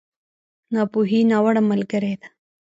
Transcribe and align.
ناپوهي، 0.73 1.19
ناوړه 1.31 1.61
ملګری 1.69 2.13
دی. 2.19 2.27